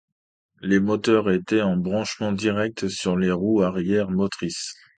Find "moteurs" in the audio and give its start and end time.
0.79-1.29